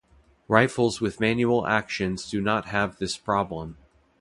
Rifles 0.47 0.99
with 0.99 1.19
manual 1.19 1.67
actions 1.67 2.27
do 2.27 2.41
not 2.41 2.65
have 2.69 2.97
this 2.97 3.17
problem. 3.17 3.77